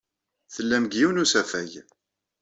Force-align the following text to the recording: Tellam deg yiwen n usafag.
Tellam 0.53 0.83
deg 0.85 0.93
yiwen 0.97 1.17
n 1.19 1.21
usafag. 1.23 1.71